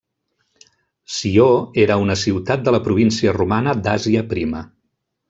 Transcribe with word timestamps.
Sió 1.17 1.43
era 1.85 1.97
una 2.05 2.15
ciutat 2.23 2.65
de 2.69 2.73
la 2.77 2.81
província 2.87 3.35
romana 3.39 3.77
d'Àsia 3.89 4.25
Prima. 4.33 4.65